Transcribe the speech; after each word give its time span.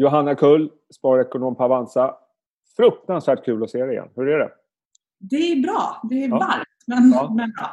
Johanna 0.00 0.34
Kull, 0.34 0.70
sparekonom 0.94 1.56
på 1.56 1.64
Avanza. 1.64 2.14
Fruktansvärt 2.76 3.44
kul 3.44 3.62
att 3.62 3.70
se 3.70 3.84
dig 3.84 3.92
igen. 3.92 4.08
Hur 4.16 4.28
är 4.28 4.38
det? 4.38 4.50
Det 5.18 5.36
är 5.36 5.62
bra. 5.62 6.00
Det 6.10 6.24
är 6.24 6.28
ja. 6.28 6.38
varmt, 6.38 6.68
men, 6.86 7.12
ja. 7.14 7.34
men 7.36 7.50
bra. 7.50 7.68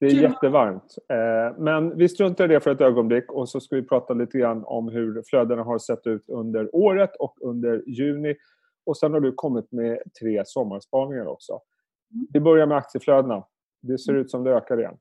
Det 0.00 0.06
är 0.06 0.10
kul. 0.10 0.22
jättevarmt. 0.22 0.96
Eh, 1.08 1.58
men 1.58 1.98
vi 1.98 2.08
struntar 2.08 2.44
i 2.44 2.48
det 2.48 2.60
för 2.60 2.70
ett 2.70 2.80
ögonblick 2.80 3.32
och 3.32 3.48
så 3.48 3.60
ska 3.60 3.76
vi 3.76 3.82
prata 3.82 4.14
lite 4.14 4.38
grann 4.38 4.64
om 4.64 4.88
hur 4.88 5.22
flödena 5.26 5.62
har 5.62 5.78
sett 5.78 6.06
ut 6.06 6.28
under 6.28 6.76
året 6.76 7.16
och 7.18 7.36
under 7.40 7.82
juni. 7.86 8.36
Och 8.86 8.96
sen 8.96 9.12
har 9.12 9.20
du 9.20 9.32
kommit 9.32 9.72
med 9.72 9.98
tre 10.20 10.42
sommarspaningar 10.46 11.26
också. 11.26 11.52
Mm. 12.14 12.26
Vi 12.32 12.40
börjar 12.40 12.66
med 12.66 12.76
aktieflödena. 12.76 13.44
Det 13.82 13.98
ser 13.98 14.14
ut 14.14 14.30
som 14.30 14.44
det 14.44 14.50
ökar 14.50 14.80
igen. 14.80 14.96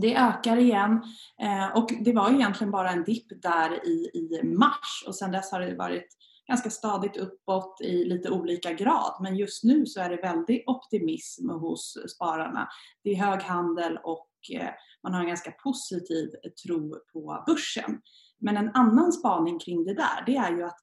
Det 0.00 0.16
ökar 0.16 0.56
igen 0.56 1.02
eh, 1.42 1.76
och 1.76 1.92
det 2.00 2.12
var 2.12 2.30
egentligen 2.30 2.70
bara 2.70 2.90
en 2.90 3.04
dipp 3.04 3.42
där 3.42 3.86
i, 3.86 4.10
i 4.14 4.42
mars 4.44 5.04
och 5.06 5.14
sen 5.14 5.32
dess 5.32 5.52
har 5.52 5.60
det 5.60 5.74
varit 5.74 6.16
ganska 6.46 6.70
stadigt 6.70 7.16
uppåt 7.16 7.80
i 7.80 8.04
lite 8.04 8.30
olika 8.30 8.72
grad. 8.72 9.16
Men 9.20 9.36
just 9.36 9.64
nu 9.64 9.86
så 9.86 10.00
är 10.00 10.10
det 10.10 10.16
väldigt 10.16 10.68
optimism 10.68 11.50
hos 11.50 11.96
spararna. 12.16 12.68
Det 13.04 13.10
är 13.10 13.16
hög 13.16 13.42
handel 13.42 13.98
och 14.04 14.30
eh, 14.52 14.70
man 15.02 15.14
har 15.14 15.20
en 15.20 15.28
ganska 15.28 15.50
positiv 15.50 16.28
tro 16.66 16.94
på 17.12 17.44
börsen. 17.46 18.00
Men 18.38 18.56
en 18.56 18.70
annan 18.74 19.12
spaning 19.12 19.58
kring 19.58 19.84
det 19.84 19.94
där, 19.94 20.22
det 20.26 20.36
är 20.36 20.50
ju 20.50 20.62
att 20.62 20.78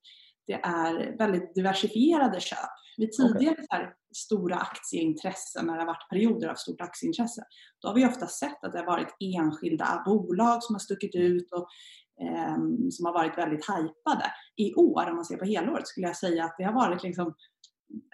det 0.48 0.53
är 0.64 1.17
väldigt 1.17 1.55
diversifierade 1.55 2.39
köp. 2.39 2.70
Vid 2.97 3.11
tidigare 3.11 3.63
okay. 3.63 3.88
stora 4.15 4.55
aktieintressen, 4.55 5.65
när 5.65 5.73
det 5.73 5.79
har 5.79 5.88
varit 5.88 6.09
perioder 6.09 6.47
av 6.47 6.55
stort 6.55 6.81
aktieintresse, 6.81 7.43
då 7.81 7.88
har 7.88 7.95
vi 7.95 8.05
ofta 8.05 8.27
sett 8.27 8.63
att 8.63 8.71
det 8.71 8.79
har 8.79 8.85
varit 8.85 9.16
enskilda 9.19 10.03
bolag 10.05 10.63
som 10.63 10.75
har 10.75 10.79
stuckit 10.79 11.16
ut 11.16 11.52
och 11.52 11.67
eh, 12.25 12.57
som 12.89 13.05
har 13.05 13.13
varit 13.13 13.38
väldigt 13.38 13.66
hypade. 13.69 14.25
I 14.55 14.73
år, 14.73 15.09
om 15.09 15.16
man 15.16 15.25
ser 15.25 15.38
på 15.38 15.45
helåret, 15.45 15.88
skulle 15.88 16.07
jag 16.07 16.17
säga 16.17 16.45
att 16.45 16.55
det 16.57 16.63
har 16.63 16.73
varit 16.73 17.03
liksom 17.03 17.33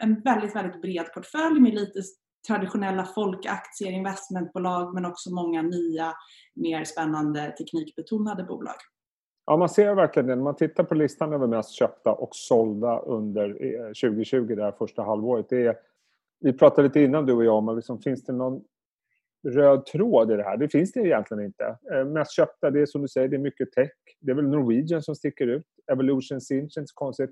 en 0.02 0.22
väldigt, 0.22 0.56
väldigt 0.56 0.82
bred 0.82 1.14
portfölj 1.14 1.60
med 1.60 1.74
lite 1.74 2.00
traditionella 2.48 3.06
folkaktier, 3.06 3.92
investmentbolag 3.92 4.94
men 4.94 5.06
också 5.06 5.34
många 5.34 5.62
nya, 5.62 6.14
mer 6.56 6.84
spännande 6.84 7.56
teknikbetonade 7.58 8.44
bolag. 8.44 8.76
Ja, 9.50 9.58
man 9.58 9.70
ser 9.70 9.96
verkligen 9.96 10.28
det. 10.28 10.36
När 10.36 10.44
man 10.44 10.56
tittar 10.56 10.84
på 10.84 10.96
listan 10.96 11.34
över 11.34 11.48
mest 11.48 11.72
köpta 11.72 12.12
och 12.12 12.30
sålda 12.36 13.00
under 13.00 13.50
eh, 13.50 13.86
2020, 13.86 14.56
det 14.56 14.64
här 14.64 14.72
första 14.72 15.04
halvåret. 15.04 15.46
Det 15.50 15.66
är, 15.66 15.76
vi 16.40 16.54
pratade 16.54 16.88
lite 16.88 17.02
innan 17.02 17.26
du 17.26 17.34
och 17.34 17.46
jag 17.46 17.56
om, 17.56 17.76
liksom, 17.76 18.02
finns 18.02 18.24
det 18.24 18.34
någon 18.34 18.62
röd 19.48 19.86
tråd 19.86 20.32
i 20.32 20.36
det 20.36 20.44
här? 20.44 20.58
Det 20.58 20.70
finns 20.70 20.92
det 20.92 21.00
egentligen 21.00 21.44
inte. 21.44 21.78
Eh, 21.94 22.06
mest 22.06 22.32
köpta, 22.32 22.72
det 22.72 22.82
är 22.82 22.86
som 22.86 23.02
du 23.02 23.08
säger, 23.08 23.28
det 23.28 23.36
är 23.36 23.40
mycket 23.40 23.72
tech. 23.72 23.92
Det 24.20 24.32
är 24.32 24.36
väl 24.36 24.48
Norwegian 24.48 25.04
som 25.04 25.16
sticker 25.16 25.48
ut. 25.48 25.66
Evolution 25.92 26.42
Sinch, 26.42 26.78
inte 26.78 26.88
så 26.88 26.96
konstigt. 26.96 27.32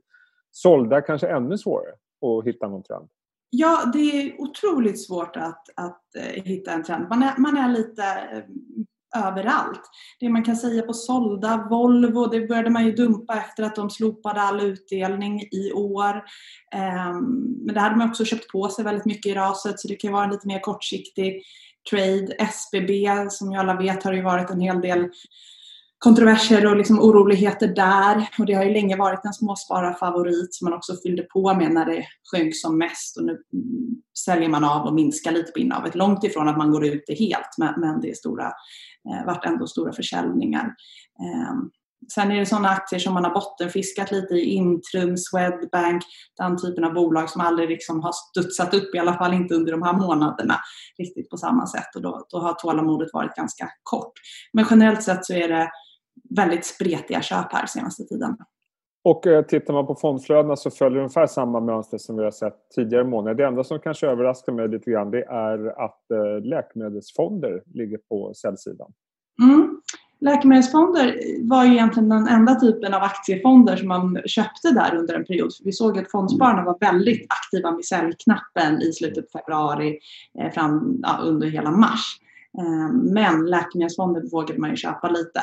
Sålda 0.52 1.02
kanske 1.02 1.28
ännu 1.28 1.58
svårare 1.58 1.94
att 2.22 2.48
hitta 2.48 2.68
någon 2.68 2.84
trend. 2.84 3.10
Ja, 3.50 3.92
det 3.94 4.00
är 4.00 4.42
otroligt 4.42 5.06
svårt 5.06 5.36
att, 5.36 5.64
att 5.76 6.16
eh, 6.16 6.44
hitta 6.44 6.72
en 6.72 6.84
trend. 6.84 7.10
Man 7.10 7.24
är, 7.24 7.38
man 7.38 7.58
är 7.58 7.70
lite 7.70 8.04
eh, 8.04 8.44
överallt. 9.16 9.82
Det 10.20 10.30
man 10.30 10.44
kan 10.44 10.56
säga 10.56 10.82
på 10.82 10.94
sålda, 10.94 11.68
Volvo, 11.70 12.28
det 12.28 12.48
började 12.48 12.70
man 12.70 12.86
ju 12.86 12.92
dumpa 12.92 13.36
efter 13.36 13.64
att 13.64 13.76
de 13.76 13.90
slopade 13.90 14.42
all 14.42 14.62
utdelning 14.62 15.42
i 15.42 15.72
år. 15.72 16.24
Ehm, 16.76 17.24
men 17.66 17.74
det 17.74 17.80
hade 17.80 17.96
man 17.96 18.10
också 18.10 18.26
köpt 18.26 18.52
på 18.52 18.70
sig 18.70 18.86
väldigt 18.86 19.06
mycket 19.06 19.32
i 19.32 19.36
raset 19.36 19.80
så 19.80 19.88
det 19.88 19.96
kan 19.96 20.14
vara 20.14 20.24
en 20.24 20.32
lite 20.32 20.48
mer 20.48 20.60
kortsiktig 20.60 21.44
trade. 21.90 22.36
SBB 22.40 23.08
som 23.30 23.52
ju 23.52 23.58
alla 23.58 23.78
vet 23.78 24.04
har 24.04 24.12
det 24.12 24.18
ju 24.18 24.24
varit 24.24 24.50
en 24.50 24.62
hel 24.62 24.82
del 24.82 25.10
kontroverser 26.00 26.66
och 26.66 26.78
liksom 26.78 27.00
oroligheter 27.00 27.68
där. 27.68 28.30
Och 28.40 28.46
det 28.46 28.54
har 28.54 28.64
ju 28.64 28.74
länge 28.74 28.96
varit 28.96 29.26
en 29.26 29.34
småspararfavorit 29.34 30.54
som 30.54 30.66
man 30.66 30.78
också 30.78 30.96
fyllde 31.04 31.24
på 31.24 31.54
med 31.54 31.72
när 31.72 31.86
det 31.86 32.06
sjönk 32.32 32.56
som 32.56 32.78
mest. 32.78 33.18
Och 33.18 33.24
nu 33.24 33.38
säljer 34.26 34.50
man 34.50 34.64
av 34.64 34.88
och 34.88 34.94
minskar 34.94 35.32
lite 35.32 35.52
på 35.52 35.60
innehavet. 35.60 35.96
Långt 35.96 36.24
ifrån 36.24 36.48
att 36.48 36.58
man 36.58 36.72
går 36.72 36.86
ut 36.86 37.04
det 37.08 37.14
helt, 37.14 37.58
men 37.58 38.02
det 38.02 38.10
är 38.10 38.14
stora, 38.14 38.54
eh, 39.12 39.26
vart 39.26 39.46
ändå 39.46 39.68
stora 39.68 39.94
försäljningar. 39.94 40.66
Eh, 41.20 41.56
Sen 42.14 42.32
är 42.32 42.40
det 42.40 42.46
sådana 42.46 42.70
aktier 42.70 43.00
som 43.00 43.14
man 43.14 43.24
har 43.24 43.34
bottenfiskat 43.34 44.12
lite 44.12 44.34
i, 44.34 44.54
Intrum, 44.54 45.18
Swedbank, 45.18 46.04
den 46.38 46.58
typen 46.58 46.84
av 46.84 46.94
bolag 46.94 47.30
som 47.30 47.42
aldrig 47.42 47.70
liksom 47.70 48.04
har 48.04 48.12
studsat 48.12 48.74
upp, 48.74 48.96
i 48.96 49.00
alla 49.00 49.18
fall 49.18 49.34
inte 49.34 49.56
under 49.56 49.72
de 49.72 49.82
här 49.82 49.94
månaderna, 49.94 50.60
riktigt 50.98 51.30
på 51.30 51.38
samma 51.38 51.68
sätt. 51.68 51.96
Och 51.96 52.02
då, 52.02 52.26
då 52.30 52.40
har 52.40 52.54
tålamodet 52.54 53.10
varit 53.14 53.36
ganska 53.36 53.70
kort. 53.84 54.12
Men 54.54 54.66
generellt 54.70 55.04
sett 55.04 55.26
så 55.26 55.34
är 55.34 55.48
det 55.48 55.70
väldigt 56.36 56.66
spretiga 56.66 57.22
köp 57.22 57.54
här 57.54 57.66
senaste 57.66 58.04
tiden. 58.04 58.38
Och 59.08 59.28
eh, 59.28 59.46
tittar 59.46 59.74
man 59.74 59.88
på 59.88 59.96
fondflödena 59.96 60.56
så 60.56 60.72
följer 60.72 61.00
ungefär 61.00 61.28
samma 61.28 61.60
mönster 61.60 61.98
som 61.98 62.18
vi 62.18 62.24
har 62.24 62.32
sett 62.32 62.56
tidigare 62.76 63.04
månader. 63.04 63.36
Det 63.36 63.46
enda 63.46 63.64
som 63.64 63.80
kanske 63.80 64.08
överraskar 64.08 64.54
mig 64.54 64.68
lite 64.68 64.92
grann 64.92 65.12
det 65.12 65.24
är 65.24 65.86
att 65.86 66.12
eh, 66.12 66.46
läkemedelsfonder 66.46 67.64
ligger 67.74 67.98
på 67.98 68.34
säljsidan. 68.34 68.92
Mm. 69.44 69.82
Läkemedelsfonder 70.20 71.20
var 71.50 71.66
ju 71.66 71.72
egentligen 71.72 72.10
den 72.10 72.28
enda 72.28 72.56
typen 72.56 72.94
av 72.94 73.02
aktiefonder 73.02 73.76
som 73.76 73.88
man 73.88 74.20
köpte 74.26 74.72
där 74.72 74.96
under 74.96 75.14
en 75.14 75.26
period. 75.26 75.52
vi 75.64 75.72
såg 75.72 76.00
att 76.00 76.12
fondspararna 76.12 76.64
var 76.64 76.78
väldigt 76.80 77.28
aktiva 77.30 77.72
med 77.72 77.86
säljknappen 77.86 78.82
i 78.82 78.94
slutet 78.94 79.32
på 79.32 79.40
februari 79.40 80.00
eh, 80.40 80.52
fram 80.52 81.00
ja, 81.04 81.20
under 81.24 81.48
hela 81.48 81.72
mars. 81.72 82.20
Ehm, 82.60 83.14
men 83.14 83.46
läkemedelsfonder 83.46 84.32
vågade 84.32 84.60
man 84.60 84.70
ju 84.70 84.76
köpa 84.76 85.10
lite. 85.10 85.40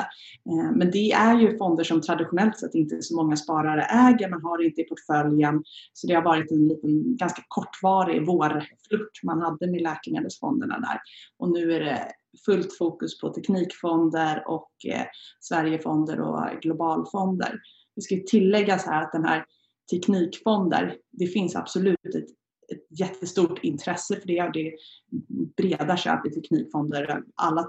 Ehm, 0.49 0.77
men 0.77 0.91
det 0.91 1.11
är 1.11 1.39
ju 1.39 1.57
fonder 1.57 1.83
som 1.83 2.01
traditionellt 2.01 2.59
sett 2.59 2.75
inte 2.75 3.01
så 3.01 3.15
många 3.15 3.35
sparare 3.35 3.83
äger. 3.83 4.29
Man 4.29 4.43
har 4.43 4.57
det 4.57 4.65
inte 4.65 4.81
i 4.81 4.83
portföljen. 4.83 5.63
Så 5.93 6.07
det 6.07 6.13
har 6.13 6.23
varit 6.23 6.51
en 6.51 6.67
liten 6.67 7.17
ganska 7.17 7.41
kortvarig 7.47 8.25
vårflört 8.25 9.23
man 9.23 9.41
hade 9.41 9.67
med 9.67 9.81
läkemedelsfonderna 9.81 10.79
där. 10.79 10.99
Och 11.37 11.51
nu 11.51 11.73
är 11.73 11.79
det 11.79 12.11
fullt 12.45 12.77
fokus 12.77 13.19
på 13.19 13.29
teknikfonder 13.29 14.43
och 14.47 14.71
eh, 14.87 15.05
Sverigefonder 15.39 16.21
och 16.21 16.61
globalfonder. 16.61 17.59
Det 17.95 18.01
ska 18.01 18.15
tilläggas 18.27 18.85
här 18.85 19.01
att 19.01 19.11
den 19.11 19.25
här 19.25 19.45
teknikfonder, 19.91 20.97
det 21.11 21.27
finns 21.27 21.55
absolut 21.55 22.15
ett 22.15 22.29
ett 22.71 22.99
jättestort 22.99 23.59
intresse 23.63 24.15
för 24.15 24.27
det 24.27 24.49
det 24.53 24.67
är 24.67 24.73
breda 25.57 25.97
köp 25.97 26.25
i 26.25 26.29
teknikfonder. 26.29 27.21
Alla, 27.35 27.67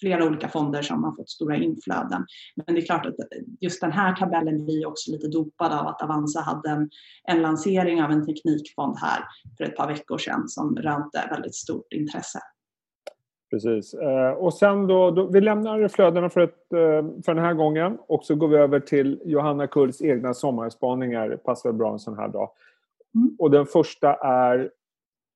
flera 0.00 0.26
olika 0.26 0.48
fonder 0.48 0.82
som 0.82 1.04
har 1.04 1.16
fått 1.16 1.30
stora 1.30 1.56
inflöden. 1.56 2.26
Men 2.56 2.74
det 2.74 2.80
är 2.80 2.86
klart 2.86 3.06
att 3.06 3.14
just 3.60 3.80
den 3.80 3.92
här 3.92 4.16
tabellen 4.16 4.64
blir 4.64 4.86
också 4.86 5.10
lite 5.10 5.28
dopad 5.28 5.72
av 5.72 5.86
att 5.86 6.02
Avanza 6.02 6.40
hade 6.40 6.70
en, 6.70 6.90
en 7.24 7.42
lansering 7.42 8.02
av 8.02 8.10
en 8.10 8.26
teknikfond 8.26 8.96
här 8.98 9.24
för 9.58 9.64
ett 9.64 9.76
par 9.76 9.88
veckor 9.88 10.18
sedan 10.18 10.48
som 10.48 10.76
rönte 10.76 11.28
väldigt 11.30 11.54
stort 11.54 11.92
intresse. 11.92 12.40
Precis. 13.50 13.94
Eh, 13.94 14.30
och 14.30 14.54
sen 14.54 14.86
då, 14.86 15.10
då, 15.10 15.26
vi 15.26 15.40
lämnar 15.40 15.88
flödena 15.88 16.30
för, 16.30 16.40
ett, 16.40 16.72
eh, 16.72 17.22
för 17.24 17.34
den 17.34 17.44
här 17.44 17.54
gången 17.54 17.98
och 18.08 18.24
så 18.24 18.34
går 18.34 18.48
vi 18.48 18.56
över 18.56 18.80
till 18.80 19.20
Johanna 19.24 19.66
Kulls 19.66 20.02
egna 20.02 20.34
sommarspaningar. 20.34 21.36
Passar 21.36 21.72
bra 21.72 21.92
en 21.92 21.98
sån 21.98 22.18
här 22.18 22.28
dag. 22.28 22.50
Mm. 23.14 23.36
Och 23.38 23.50
den 23.50 23.66
första 23.66 24.14
är 24.14 24.70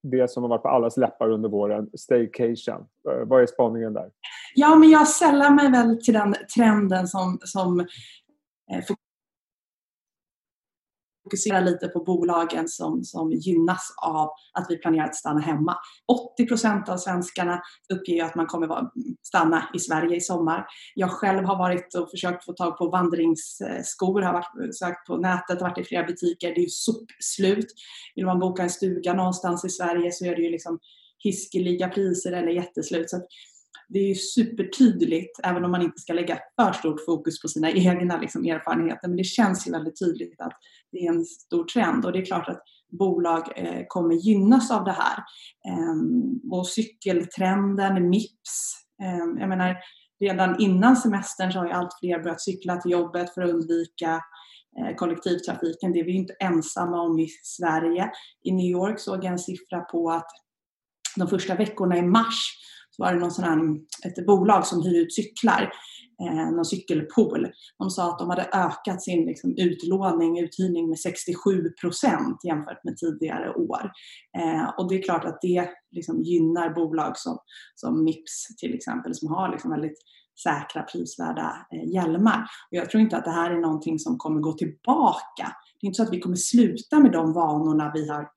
det 0.03 0.31
som 0.31 0.43
har 0.43 0.51
varit 0.51 0.63
på 0.63 0.69
allas 0.69 0.97
läppar 0.97 1.31
under 1.31 1.49
våren, 1.49 1.91
staycation. 1.99 2.87
Eh, 3.11 3.27
vad 3.27 3.43
är 3.43 3.47
spaningen 3.47 3.93
där? 3.93 4.11
Ja, 4.55 4.75
men 4.75 4.91
jag 4.91 5.09
sällar 5.09 5.51
mig 5.51 5.71
väl 5.71 6.05
till 6.05 6.15
den 6.15 6.35
trenden 6.57 7.09
som, 7.09 7.39
som 7.45 7.81
eh, 7.81 8.85
fokusera 11.25 11.61
lite 11.61 11.89
på 11.89 12.05
bolagen 12.05 12.69
som, 12.69 13.05
som 13.05 13.33
gynnas 13.33 13.95
av 14.03 14.31
att 14.53 14.67
vi 14.69 14.77
planerar 14.77 15.05
att 15.05 15.17
stanna 15.17 15.41
hemma. 15.41 15.77
80 16.35 16.47
procent 16.47 16.89
av 16.89 16.97
svenskarna 16.97 17.63
uppger 17.93 18.25
att 18.25 18.35
man 18.35 18.47
kommer 18.47 18.69
stanna 19.23 19.71
i 19.75 19.79
Sverige 19.79 20.17
i 20.17 20.21
sommar. 20.21 20.67
Jag 20.95 21.11
själv 21.11 21.45
har 21.45 21.59
varit 21.59 21.95
och 21.95 22.11
försökt 22.11 22.45
få 22.45 22.53
tag 22.53 22.79
på 22.79 22.89
vandringsskor, 22.89 24.23
har 24.23 24.33
varit, 24.33 24.77
sökt 24.77 25.07
på 25.07 25.17
nätet, 25.17 25.61
varit 25.61 25.79
i 25.79 25.85
flera 25.85 26.07
butiker. 26.07 26.49
Det 26.49 26.61
är 26.61 26.65
ju 26.65 26.69
sopslut. 26.69 27.67
Vill 28.15 28.27
man 28.27 28.39
boka 28.39 28.63
en 28.63 28.71
stuga 28.71 29.15
någonstans 29.15 29.65
i 29.65 29.69
Sverige 29.69 30.13
så 30.13 30.25
är 30.25 30.37
det 30.37 30.43
ju 30.43 30.51
liksom 30.51 30.79
hiskeliga 31.19 31.89
priser 31.89 32.33
eller 32.33 32.53
jätteslut. 32.53 33.11
Så 33.11 33.21
det 33.89 33.99
är 33.99 34.09
ju 34.09 34.15
supertydligt, 34.15 35.41
även 35.43 35.65
om 35.65 35.71
man 35.71 35.83
inte 35.83 36.01
ska 36.01 36.13
lägga 36.13 36.39
för 36.61 36.73
stort 36.73 37.05
fokus 37.07 37.43
på 37.43 37.49
sina 37.49 37.71
egna 37.73 38.21
liksom, 38.21 38.45
erfarenheter, 38.45 39.09
men 39.09 39.17
det 39.17 39.25
känns 39.25 39.67
ju 39.67 39.71
väldigt 39.71 39.99
tydligt 39.99 40.41
att 40.41 40.53
det 40.95 41.07
är 41.07 41.13
en 41.13 41.25
stor 41.25 41.65
trend 41.65 42.05
och 42.05 42.13
det 42.13 42.19
är 42.19 42.25
klart 42.25 42.49
att 42.49 42.63
bolag 42.99 43.53
eh, 43.57 43.85
kommer 43.89 44.15
gynnas 44.15 44.71
av 44.71 44.85
det 44.85 44.93
här. 44.93 45.25
Ehm, 45.69 46.53
och 46.53 46.67
cykeltrenden, 46.67 48.09
Mips, 48.09 48.75
ehm, 49.03 49.39
jag 49.39 49.49
menar 49.49 49.77
redan 50.21 50.61
innan 50.61 50.97
semestern 50.97 51.53
så 51.53 51.59
har 51.59 51.67
ju 51.67 51.73
allt 51.73 51.99
fler 52.01 52.23
börjat 52.23 52.43
cykla 52.43 52.77
till 52.77 52.91
jobbet 52.91 53.35
för 53.35 53.43
att 53.43 53.51
undvika 53.51 54.21
eh, 54.79 54.97
kollektivtrafiken. 54.97 55.93
Det 55.93 56.01
är 56.01 56.05
vi 56.05 56.13
ju 56.13 56.19
inte 56.19 56.37
ensamma 56.41 57.01
om 57.01 57.19
i 57.19 57.29
Sverige. 57.43 58.11
I 58.45 58.53
New 58.53 58.71
York 58.71 59.01
såg 59.01 59.17
jag 59.17 59.33
en 59.33 59.39
siffra 59.39 59.81
på 59.81 60.11
att 60.11 60.31
de 61.17 61.29
första 61.29 61.55
veckorna 61.55 61.97
i 61.99 62.03
mars 62.03 62.61
så 62.91 63.03
var 63.03 63.13
det 63.13 63.21
någon 63.21 63.31
sån 63.31 63.45
här, 63.45 63.59
ett 64.11 64.27
bolag 64.27 64.67
som 64.67 64.83
hyr 64.83 65.03
ut 65.03 65.15
cyklar 65.15 65.73
eh, 66.23 66.51
någon 66.51 66.65
cykelpool. 66.65 67.49
De 67.79 67.91
sa 67.91 68.11
att 68.11 68.19
de 68.19 68.31
hade 68.31 68.49
ökat 68.53 69.03
sin 69.03 69.27
liksom, 69.27 69.55
utlåning, 69.57 70.39
uthyrning 70.39 70.89
med 70.89 70.99
67 70.99 71.73
procent 71.81 72.45
jämfört 72.45 72.85
med 72.85 72.97
tidigare 72.97 73.55
år. 73.55 73.91
Eh, 74.39 74.69
och 74.79 74.89
det 74.89 74.99
är 74.99 75.03
klart 75.03 75.25
att 75.25 75.39
det 75.43 75.69
liksom, 75.91 76.23
gynnar 76.23 76.75
bolag 76.75 77.19
som, 77.19 77.39
som 77.75 78.05
Mips 78.05 78.57
till 78.61 78.75
exempel 78.75 79.15
som 79.15 79.29
har 79.29 79.49
liksom, 79.49 79.71
väldigt 79.71 79.99
säkra 80.43 80.83
prisvärda 80.83 81.67
eh, 81.73 81.89
hjälmar. 81.95 82.41
Och 82.71 82.77
jag 82.77 82.91
tror 82.91 83.01
inte 83.01 83.17
att 83.17 83.25
det 83.25 83.31
här 83.31 83.51
är 83.51 83.61
någonting 83.61 83.99
som 83.99 84.19
kommer 84.19 84.41
gå 84.41 84.53
tillbaka. 84.53 85.57
Det 85.81 85.87
är 85.87 85.87
inte 85.87 85.97
så 85.97 86.03
att 86.03 86.13
vi 86.13 86.21
kommer 86.21 86.37
sluta 86.37 86.99
med 86.99 87.13
de 87.13 87.33
vanorna 87.33 87.91
vi 87.95 88.09
har 88.09 88.29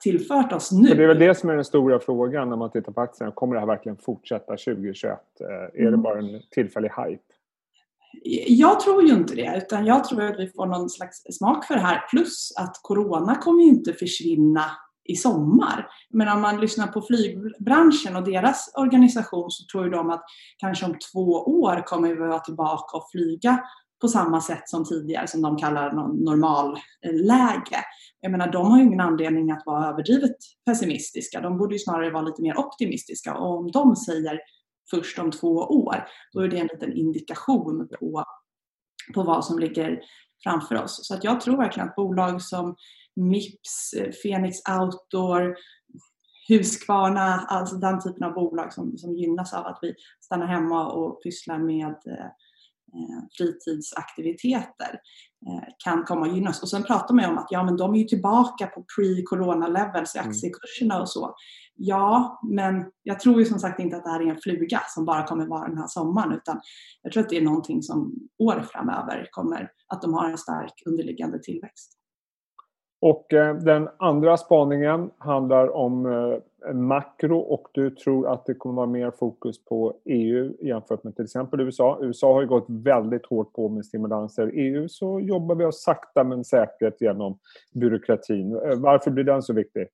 tillfört 0.00 0.52
oss 0.52 0.72
nu. 0.72 0.94
det 0.94 1.02
är 1.02 1.08
väl 1.08 1.18
det 1.18 1.34
som 1.34 1.50
är 1.50 1.54
den 1.54 1.64
stora 1.64 2.00
frågan 2.00 2.48
när 2.48 2.56
man 2.56 2.70
tittar 2.70 2.92
på 2.92 3.00
aktierna. 3.00 3.32
Kommer 3.32 3.54
det 3.54 3.60
här 3.60 3.66
verkligen 3.66 3.98
fortsätta 3.98 4.56
2021? 4.56 5.18
Eh, 5.40 5.46
är 5.46 5.80
mm. 5.80 5.90
det 5.90 5.96
bara 5.96 6.18
en 6.18 6.42
tillfällig 6.50 6.88
hype? 6.88 7.22
Jag 8.46 8.80
tror 8.80 9.02
ju 9.02 9.14
inte 9.14 9.34
det, 9.34 9.54
utan 9.56 9.86
jag 9.86 10.04
tror 10.04 10.22
att 10.22 10.38
vi 10.38 10.48
får 10.48 10.66
någon 10.66 10.90
slags 10.90 11.22
smak 11.38 11.64
för 11.64 11.74
det 11.74 11.80
här. 11.80 12.04
Plus 12.10 12.52
att 12.58 12.80
corona 12.82 13.34
kommer 13.34 13.62
ju 13.62 13.68
inte 13.68 13.92
försvinna 13.92 14.64
i 15.08 15.16
sommar. 15.16 15.88
Men 16.10 16.28
om 16.28 16.40
man 16.40 16.60
lyssnar 16.60 16.86
på 16.86 17.02
flygbranschen 17.02 18.16
och 18.16 18.24
deras 18.24 18.72
organisation 18.76 19.50
så 19.50 19.64
tror 19.72 19.90
de 19.90 20.10
att 20.10 20.24
kanske 20.58 20.86
om 20.86 20.96
två 21.12 21.30
år 21.32 21.86
kommer 21.86 22.08
vi 22.08 22.14
vara 22.14 22.38
tillbaka 22.38 22.96
och 22.96 23.10
flyga 23.10 23.60
på 24.00 24.08
samma 24.08 24.40
sätt 24.40 24.68
som 24.68 24.84
tidigare, 24.84 25.26
som 25.26 25.42
de 25.42 25.56
kallar 25.56 25.92
normalläge. 26.24 27.84
Jag 28.20 28.32
menar, 28.32 28.52
de 28.52 28.66
har 28.66 28.78
ju 28.78 28.84
ingen 28.84 29.00
anledning 29.00 29.50
att 29.50 29.62
vara 29.66 29.88
överdrivet 29.88 30.36
pessimistiska. 30.66 31.40
De 31.40 31.58
borde 31.58 31.74
ju 31.74 31.78
snarare 31.78 32.10
vara 32.10 32.22
lite 32.22 32.42
mer 32.42 32.58
optimistiska. 32.58 33.34
Och 33.34 33.58
om 33.58 33.70
de 33.70 33.96
säger 33.96 34.40
först 34.90 35.18
om 35.18 35.30
två 35.30 35.54
år, 35.56 36.08
då 36.32 36.40
är 36.40 36.48
det 36.48 36.58
en 36.58 36.68
liten 36.72 36.92
indikation 36.92 37.88
på, 38.00 38.24
på 39.14 39.22
vad 39.22 39.44
som 39.44 39.58
ligger 39.58 40.00
framför 40.42 40.82
oss. 40.82 41.06
Så 41.06 41.14
att 41.14 41.24
jag 41.24 41.40
tror 41.40 41.56
verkligen 41.56 41.88
att 41.88 41.96
bolag 41.96 42.42
som 42.42 42.76
Mips, 43.16 43.94
Phoenix 44.22 44.58
Outdoor, 44.80 45.56
Husqvarna, 46.48 47.46
alltså 47.48 47.76
den 47.76 48.00
typen 48.00 48.22
av 48.22 48.34
bolag 48.34 48.72
som, 48.72 48.98
som 48.98 49.14
gynnas 49.14 49.54
av 49.54 49.66
att 49.66 49.78
vi 49.82 49.94
stannar 50.20 50.46
hemma 50.46 50.92
och 50.92 51.22
pysslar 51.22 51.58
med 51.58 51.86
eh, 51.86 52.26
fritidsaktiviteter 53.38 55.00
eh, 55.46 55.68
kan 55.84 56.04
komma 56.04 56.26
att 56.26 56.34
gynnas. 56.34 56.62
Och 56.62 56.68
sen 56.68 56.82
pratar 56.82 57.14
man 57.14 57.24
ju 57.24 57.30
om 57.30 57.38
att 57.38 57.46
ja, 57.50 57.64
men 57.64 57.76
de 57.76 57.94
är 57.94 57.98
ju 57.98 58.04
tillbaka 58.04 58.66
på 58.66 58.84
pre-corona 58.96 59.68
levels 59.68 60.14
i 60.14 60.18
mm. 60.18 60.30
aktiekurserna 60.30 61.00
och 61.00 61.08
så. 61.08 61.34
Ja, 61.74 62.40
men 62.42 62.84
jag 63.02 63.20
tror 63.20 63.38
ju 63.38 63.44
som 63.44 63.58
sagt 63.58 63.80
inte 63.80 63.96
att 63.96 64.04
det 64.04 64.10
här 64.10 64.20
är 64.20 64.30
en 64.30 64.40
fluga 64.42 64.80
som 64.88 65.04
bara 65.04 65.26
kommer 65.26 65.46
vara 65.46 65.68
den 65.68 65.78
här 65.78 65.86
sommaren 65.86 66.32
utan 66.32 66.60
jag 67.02 67.12
tror 67.12 67.22
att 67.22 67.28
det 67.28 67.36
är 67.36 67.42
någonting 67.42 67.82
som 67.82 68.14
år 68.38 68.64
framöver 68.72 69.28
kommer 69.30 69.70
att 69.94 70.02
de 70.02 70.14
har 70.14 70.30
en 70.30 70.38
stark 70.38 70.72
underliggande 70.86 71.38
tillväxt. 71.42 71.98
Och 73.00 73.32
eh, 73.32 73.56
den 73.56 73.88
andra 73.98 74.36
spaningen 74.36 75.10
handlar 75.18 75.76
om 75.76 76.06
eh, 76.06 76.38
makro 76.74 77.38
och 77.38 77.68
du 77.72 77.90
tror 77.90 78.28
att 78.28 78.46
det 78.46 78.54
kommer 78.54 78.74
vara 78.74 78.86
mer 78.86 79.10
fokus 79.10 79.64
på 79.64 79.94
EU 80.04 80.52
jämfört 80.60 81.04
med 81.04 81.16
till 81.16 81.24
exempel 81.24 81.60
USA. 81.60 81.98
USA 82.02 82.32
har 82.32 82.40
ju 82.40 82.46
gått 82.46 82.66
väldigt 82.68 83.26
hårt 83.26 83.52
på 83.52 83.68
med 83.68 83.86
stimulanser. 83.86 84.50
EU 84.54 84.88
så 84.88 85.20
jobbar 85.20 85.54
vi 85.54 85.64
oss 85.64 85.82
sakta 85.82 86.24
men 86.24 86.44
säkert 86.44 87.00
genom 87.00 87.38
byråkratin. 87.74 88.52
Eh, 88.52 88.78
varför 88.78 89.10
blir 89.10 89.24
den 89.24 89.42
så 89.42 89.52
viktig? 89.52 89.86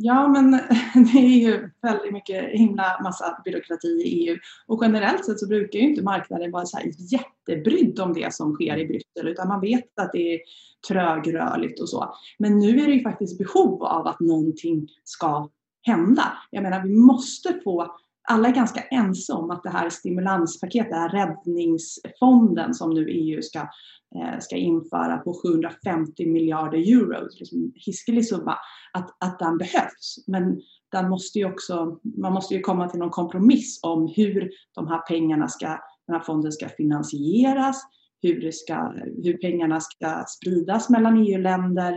Ja, 0.00 0.28
men 0.28 0.50
det 1.12 1.18
är 1.18 1.38
ju 1.38 1.70
väldigt 1.82 2.12
mycket 2.12 2.44
himla 2.44 3.00
massa 3.02 3.42
byråkrati 3.44 3.88
i 3.88 4.28
EU 4.28 4.36
och 4.66 4.78
generellt 4.82 5.24
sett 5.24 5.38
så 5.38 5.48
brukar 5.48 5.78
ju 5.78 5.84
inte 5.84 6.02
marknaden 6.02 6.50
vara 6.50 6.66
så 6.66 6.76
här 6.76 6.86
jättebrydd 6.98 8.00
om 8.00 8.12
det 8.12 8.34
som 8.34 8.54
sker 8.54 8.76
i 8.76 8.86
Bryssel 8.86 9.28
utan 9.28 9.48
man 9.48 9.60
vet 9.60 9.98
att 9.98 10.12
det 10.12 10.34
är 10.34 10.40
trögrörligt 10.88 11.80
och 11.80 11.88
så. 11.88 12.14
Men 12.38 12.58
nu 12.58 12.80
är 12.80 12.86
det 12.86 12.92
ju 12.92 13.02
faktiskt 13.02 13.38
behov 13.38 13.84
av 13.84 14.06
att 14.06 14.20
någonting 14.20 14.88
ska 15.04 15.48
hända. 15.88 16.32
Jag 16.50 16.62
menar, 16.62 16.82
vi 16.82 16.94
måste 16.94 17.60
få 17.64 17.96
alla 18.28 18.48
är 18.48 18.52
ganska 18.52 18.80
ense 18.80 19.32
om 19.32 19.50
att 19.50 19.62
det 19.62 19.70
här 19.70 19.90
stimulanspaketet, 19.90 20.90
den 20.90 21.00
här 21.00 21.26
räddningsfonden 21.26 22.74
som 22.74 22.90
nu 22.90 23.08
EU 23.08 23.42
ska, 23.42 23.58
eh, 23.58 24.38
ska 24.40 24.56
införa 24.56 25.18
på 25.18 25.34
750 25.42 26.26
miljarder 26.26 26.78
euro, 26.78 27.28
liksom 27.30 27.72
hiskelig 27.74 28.28
summa, 28.28 28.56
att, 28.92 29.10
att 29.20 29.38
den 29.38 29.58
behövs. 29.58 30.24
Men 30.26 30.60
den 30.92 31.08
måste 31.10 31.38
ju 31.38 31.44
också, 31.44 31.98
man 32.16 32.32
måste 32.32 32.54
ju 32.54 32.60
komma 32.60 32.88
till 32.88 32.98
någon 32.98 33.10
kompromiss 33.10 33.80
om 33.82 34.12
hur 34.16 34.50
de 34.74 34.88
här 34.88 34.98
pengarna 34.98 35.48
ska, 35.48 35.66
den 36.06 36.16
här 36.16 36.22
fonden 36.22 36.52
ska 36.52 36.68
finansieras, 36.68 37.82
hur, 38.22 38.40
det 38.40 38.52
ska, 38.52 38.92
hur 39.24 39.36
pengarna 39.36 39.80
ska 39.80 40.24
spridas 40.28 40.90
mellan 40.90 41.26
EU-länder 41.26 41.92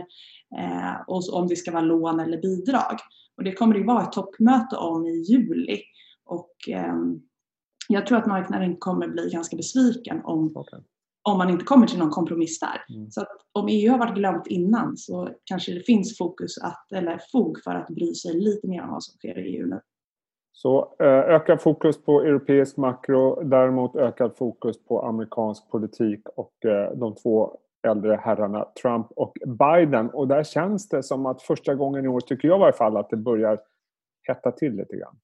eh, 0.58 1.00
och 1.06 1.34
om 1.34 1.48
det 1.48 1.56
ska 1.56 1.72
vara 1.72 1.82
lån 1.82 2.20
eller 2.20 2.42
bidrag. 2.42 2.96
Och 3.42 3.44
det 3.44 3.52
kommer 3.52 3.74
det 3.74 3.84
vara 3.84 4.02
ett 4.02 4.12
toppmöte 4.12 4.76
om 4.76 5.06
i 5.06 5.10
juli. 5.10 5.82
Och 6.24 6.54
eh, 6.68 6.94
jag 7.88 8.06
tror 8.06 8.18
att 8.18 8.26
marknaden 8.26 8.76
kommer 8.76 9.08
bli 9.08 9.30
ganska 9.32 9.56
besviken 9.56 10.20
om, 10.24 10.56
okay. 10.56 10.80
om 11.22 11.38
man 11.38 11.50
inte 11.50 11.64
kommer 11.64 11.86
till 11.86 11.98
någon 11.98 12.10
kompromiss 12.10 12.60
där. 12.60 12.94
Mm. 12.96 13.10
Så 13.10 13.24
om 13.52 13.68
EU 13.68 13.90
har 13.90 13.98
varit 13.98 14.14
glömt 14.14 14.46
innan 14.46 14.96
så 14.96 15.28
kanske 15.44 15.72
det 15.72 15.80
finns 15.80 16.18
fokus 16.18 16.58
att, 16.58 16.92
eller 16.92 17.20
fog 17.32 17.62
för 17.64 17.74
att 17.74 17.88
bry 17.88 18.14
sig 18.14 18.40
lite 18.40 18.68
mer 18.68 18.82
om 18.82 18.90
vad 18.90 19.04
som 19.04 19.16
sker 19.18 19.38
i 19.38 19.56
EU 19.56 19.66
nu. 19.66 19.80
Så 20.52 20.94
eh, 21.00 21.06
ökad 21.06 21.62
fokus 21.62 22.04
på 22.04 22.20
europeisk 22.20 22.76
makro, 22.76 23.42
däremot 23.44 23.96
ökad 23.96 24.36
fokus 24.36 24.84
på 24.84 25.02
amerikansk 25.02 25.70
politik 25.70 26.28
och 26.36 26.64
eh, 26.64 26.96
de 26.96 27.14
två 27.14 27.58
äldre 27.84 28.20
herrarna 28.24 28.66
Trump 28.82 29.06
och 29.16 29.36
Biden. 29.46 30.10
Och 30.10 30.28
där 30.28 30.44
känns 30.44 30.88
det 30.88 31.02
som 31.02 31.26
att 31.26 31.42
första 31.42 31.74
gången 31.74 32.04
i 32.04 32.08
år, 32.08 32.20
tycker 32.20 32.48
jag 32.48 32.58
i 32.58 32.60
varje 32.60 32.72
fall, 32.72 32.96
att 32.96 33.10
det 33.10 33.16
börjar 33.16 33.60
hetta 34.28 34.52
till 34.52 34.72
lite 34.76 34.96
grann. 34.96 35.16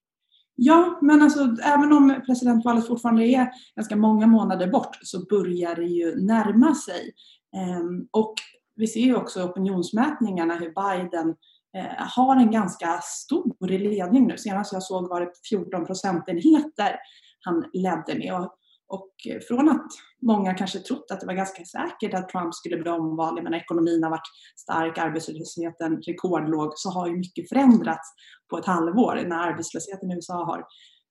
Ja, 0.54 0.98
men 1.02 1.22
alltså 1.22 1.56
även 1.64 1.92
om 1.92 2.22
presidentvalet 2.26 2.86
fortfarande 2.86 3.26
är 3.26 3.48
ganska 3.76 3.96
många 3.96 4.26
månader 4.26 4.66
bort 4.66 4.98
så 5.02 5.26
börjar 5.26 5.74
det 5.74 5.84
ju 5.84 6.26
närma 6.26 6.74
sig. 6.74 7.12
Ehm, 7.56 8.08
och 8.10 8.34
vi 8.76 8.86
ser 8.86 9.00
ju 9.00 9.16
också 9.16 9.40
i 9.40 9.42
opinionsmätningarna 9.42 10.54
hur 10.54 10.72
Biden 10.74 11.28
eh, 11.76 12.06
har 12.16 12.36
en 12.36 12.50
ganska 12.50 13.00
stor 13.02 13.68
ledning 13.68 14.26
nu. 14.26 14.38
Senast 14.38 14.72
jag 14.72 14.82
såg 14.82 15.08
var 15.08 15.20
det 15.20 15.30
14 15.48 15.86
procentenheter 15.86 16.96
han 17.40 17.64
ledde 17.72 18.18
med. 18.18 18.34
Och 18.34 18.54
och 18.88 19.12
eh, 19.28 19.40
från 19.40 19.68
att 19.68 19.86
många 20.22 20.54
kanske 20.54 20.78
trott 20.78 21.10
att 21.10 21.20
det 21.20 21.26
var 21.26 21.34
ganska 21.34 21.64
säkert 21.64 22.14
att 22.14 22.28
Trump 22.28 22.54
skulle 22.54 22.76
bli 22.76 22.90
omvald, 22.90 23.42
men 23.42 23.54
ekonomin 23.54 24.02
har 24.02 24.10
varit 24.10 24.28
stark, 24.56 24.98
arbetslösheten 24.98 26.02
rekordlåg, 26.02 26.72
så 26.76 26.90
har 26.90 27.08
ju 27.08 27.16
mycket 27.16 27.48
förändrats 27.48 28.08
på 28.50 28.58
ett 28.58 28.66
halvår 28.66 29.24
när 29.26 29.36
arbetslösheten 29.36 30.10
i 30.10 30.14
USA 30.14 30.44
har 30.44 30.66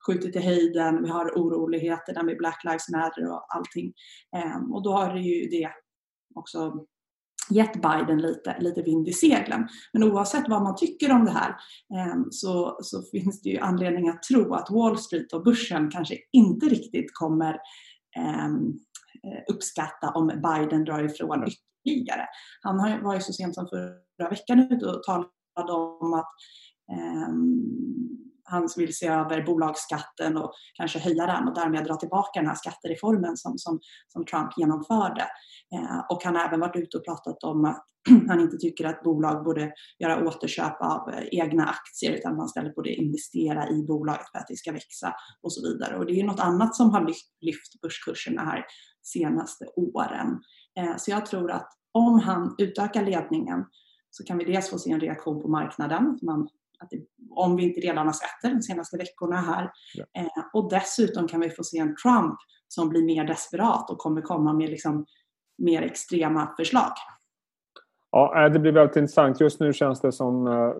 skjutit 0.08 0.36
i 0.36 0.40
höjden, 0.40 1.04
vi 1.04 1.10
har 1.10 1.26
oroligheterna 1.26 2.24
med 2.24 2.38
Black 2.38 2.62
Lives 2.64 2.90
Matter 2.90 3.32
och 3.32 3.56
allting. 3.56 3.94
Ehm, 4.36 4.74
och 4.74 4.84
då 4.84 4.92
har 4.92 5.14
det 5.14 5.22
ju 5.22 5.50
det 5.50 5.70
också 6.36 6.86
gett 7.50 7.82
Biden 7.82 8.22
lite, 8.22 8.56
lite 8.60 8.82
vind 8.82 9.08
i 9.08 9.14
seglen. 9.14 9.68
Men 9.94 10.04
oavsett 10.04 10.50
vad 10.50 10.64
man 10.64 10.76
tycker 10.76 11.12
om 11.12 11.26
det 11.26 11.32
här 11.32 11.56
ehm, 11.96 12.26
så, 12.32 12.80
så 12.82 13.04
finns 13.12 13.42
det 13.42 13.50
ju 13.50 13.60
anledning 13.60 14.10
att 14.10 14.24
tro 14.24 14.54
att 14.54 14.72
Wall 14.72 14.98
Street 14.98 15.34
och 15.34 15.44
börsen 15.44 15.92
kanske 15.92 16.16
inte 16.32 16.66
riktigt 16.66 17.14
kommer 17.14 17.58
ehm, 18.18 18.68
eh, 19.24 19.54
uppskatta 19.54 20.10
om 20.10 20.28
Biden 20.28 20.86
drar 20.86 21.04
ifrån 21.04 21.46
ytterligare. 21.88 22.28
Han 22.62 23.04
var 23.04 23.14
ju 23.14 23.22
så 23.22 23.34
sent 23.34 23.56
som 23.56 23.68
förra 23.68 24.30
veckan 24.30 24.60
ute 24.60 24.86
och 24.86 25.04
talade 25.04 25.74
om 25.74 26.14
att 26.14 26.32
um, 27.30 28.17
han 28.50 28.70
vill 28.78 28.98
se 28.98 29.08
över 29.08 29.46
bolagsskatten 29.46 30.38
och 30.38 30.52
kanske 30.74 31.00
höja 31.00 31.26
den 31.26 31.48
och 31.48 31.56
därmed 31.56 31.86
dra 31.86 31.96
tillbaka 31.96 32.40
den 32.40 32.48
här 32.48 32.56
skattereformen 32.56 33.38
som, 33.38 33.58
som, 33.58 33.80
som 34.08 34.26
Trump 34.26 34.50
genomförde. 34.58 35.28
Eh, 35.76 36.00
och 36.10 36.24
han 36.24 36.36
har 36.36 36.46
även 36.46 36.60
varit 36.60 36.76
ute 36.76 36.98
och 36.98 37.06
pratat 37.06 37.44
om 37.44 37.66
att 37.66 37.86
han 38.28 38.40
inte 38.40 38.58
tycker 38.58 38.86
att 38.86 39.04
bolag 39.04 39.44
borde 39.44 39.74
göra 40.00 40.28
återköp 40.28 40.82
av 40.82 41.10
eh, 41.14 41.24
egna 41.32 41.66
aktier 41.66 42.12
utan 42.12 42.36
man 42.36 42.46
istället 42.46 42.76
borde 42.76 42.94
investera 42.94 43.70
i 43.70 43.84
bolaget 43.84 44.32
för 44.32 44.40
att 44.40 44.48
det 44.48 44.58
ska 44.58 44.72
växa 44.72 45.14
och 45.42 45.54
så 45.54 45.62
vidare. 45.68 45.98
Och 45.98 46.06
det 46.06 46.20
är 46.20 46.24
något 46.24 46.40
annat 46.40 46.76
som 46.76 46.90
har 46.90 47.08
lyft, 47.08 47.28
lyft 47.42 47.82
börskurserna 47.82 48.42
här 48.42 48.66
senaste 49.04 49.66
åren. 49.76 50.40
Eh, 50.80 50.98
så 50.98 51.12
jag 51.12 51.26
tror 51.26 51.52
att 51.52 51.70
om 51.92 52.20
han 52.20 52.56
utökar 52.58 53.06
ledningen 53.06 53.66
så 54.10 54.24
kan 54.24 54.38
vi 54.38 54.46
dels 54.46 54.70
få 54.70 54.80
se 54.80 54.92
en 54.92 55.00
reaktion 55.00 55.42
på 55.42 55.48
marknaden. 55.48 56.20
Man 56.22 56.48
att 56.80 56.90
det, 56.90 57.00
om 57.30 57.56
vi 57.56 57.64
inte 57.64 57.80
redan 57.82 58.06
har 58.06 58.14
sett 58.14 58.42
det 58.42 58.50
de 58.50 58.62
senaste 58.62 58.98
veckorna 58.98 59.36
här. 59.36 59.72
Ja. 59.94 60.06
Eh, 60.18 60.28
och 60.54 60.70
dessutom 60.70 61.28
kan 61.28 61.40
vi 61.40 61.50
få 61.50 61.64
se 61.64 61.78
en 61.78 61.96
Trump 61.96 62.36
som 62.68 62.90
blir 62.90 63.04
mer 63.06 63.24
desperat 63.24 63.90
och 63.90 63.98
kommer 63.98 64.22
komma 64.22 64.54
med 64.54 64.70
liksom 64.70 65.06
mer 65.58 65.82
extrema 65.82 66.54
förslag. 66.58 66.92
Ja, 68.12 68.46
eh, 68.46 68.52
det 68.52 68.60
blir 68.60 68.72
väldigt 68.72 68.96
intressant. 68.96 69.40
Just 69.40 69.60
nu 69.60 69.74
känns 69.74 70.02
det 70.02 70.12
som 70.12 70.48
eh, 70.48 70.74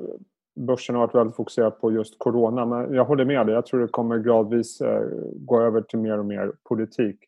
börsen 0.68 0.96
har 0.96 1.02
varit 1.02 1.16
väldigt 1.16 1.36
fokuserad 1.36 1.80
på 1.82 1.92
just 1.92 2.20
corona. 2.20 2.66
Men 2.66 2.94
jag 2.94 3.06
håller 3.06 3.26
med 3.26 3.46
dig. 3.46 3.56
Jag 3.56 3.66
tror 3.66 3.80
det 3.80 3.88
kommer 3.88 4.18
gradvis 4.20 4.82
eh, 4.82 5.02
gå 5.36 5.62
över 5.62 5.82
till 5.82 6.00
mer 6.00 6.18
och 6.20 6.26
mer 6.26 6.52
politik. 6.70 7.20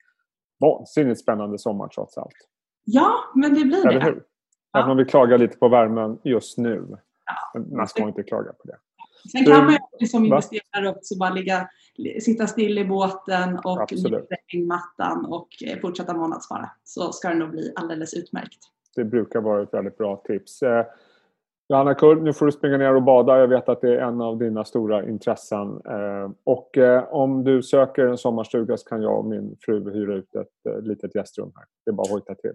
vansinnigt 0.60 1.20
spännande 1.22 1.58
sommar 1.60 1.88
trots 1.88 2.18
allt. 2.18 2.36
Ja, 2.86 3.16
men 3.36 3.54
det 3.54 3.64
blir 3.64 3.88
Eller 3.88 4.00
det. 4.00 4.06
hur? 4.06 4.24
Även 4.78 4.90
om 4.90 4.98
vi 4.98 5.06
klagar 5.06 5.38
lite 5.38 5.58
på 5.58 5.70
värmen 5.70 6.20
just 6.24 6.58
nu. 6.58 6.98
Ja. 7.54 7.60
Man 7.78 7.88
ska 7.88 8.04
inte 8.04 8.24
klaga 8.24 8.54
på 8.54 8.68
det. 8.68 8.78
Sen 9.32 9.46
kan 9.46 9.66
man 9.66 9.78
ju 10.00 10.08
som 10.08 10.26
investerare 10.26 10.90
också 10.90 11.18
bara 11.20 11.30
ligga, 11.30 11.70
sitta 12.22 12.48
still 12.48 12.78
i 12.78 12.86
båten 12.86 13.60
och 13.64 13.92
lyfta 13.92 14.36
hängmattan 14.48 15.26
och 15.26 15.48
eh, 15.66 15.80
fortsätta 15.80 16.14
månadsspara. 16.14 16.70
Så 16.84 17.12
ska 17.12 17.30
det 17.30 17.36
nog 17.36 17.50
bli 17.50 17.74
alldeles 17.76 18.14
utmärkt. 18.14 18.60
Det 18.96 19.04
brukar 19.04 19.42
vara 19.42 19.64
ett 19.64 19.74
väldigt 19.74 19.98
bra 19.98 20.24
tips. 20.26 20.62
Eh, 20.62 20.86
Johanna 21.70 21.94
Kull, 21.94 22.24
nu 22.24 22.34
får 22.34 22.46
du 22.46 22.52
springa 22.52 22.78
ner 22.78 22.96
och 22.96 23.04
bada. 23.04 23.40
Jag 23.40 23.48
vet 23.48 23.70
att 23.70 23.82
det 23.82 23.96
är 23.96 24.02
en 24.02 24.22
av 24.22 24.38
dina 24.38 24.66
stora 24.66 25.10
intressen. 25.10 25.68
Eh, 25.68 26.32
och 26.44 26.78
om 27.10 27.44
du 27.44 27.64
söker 27.64 28.06
en 28.06 28.18
sommarstuga 28.18 28.78
så 28.78 28.90
kan 28.90 29.02
jag 29.02 29.20
och 29.20 29.26
min 29.26 29.58
fru 29.62 29.92
hyra 29.94 30.16
ut 30.16 30.36
ett 30.36 30.86
litet 30.86 31.16
gästrum 31.16 31.52
här. 31.56 31.66
Det 31.86 31.92
är 31.92 31.94
bara 31.94 32.04
att 32.04 32.10
hojta 32.10 32.36
till. 32.36 32.54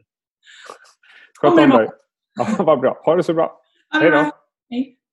Sköt 1.41 1.53
om 1.53 1.71
dig. 1.71 1.89
Ja, 2.35 2.47
vad 2.65 2.81
bra. 2.81 3.01
Ha 3.05 3.17
det 3.17 3.23
så 3.23 3.35
bra. 3.35 3.61
Hej 3.91 4.11
då. 4.11 4.31
Bra. 4.75 4.85
Hej. 4.85 5.04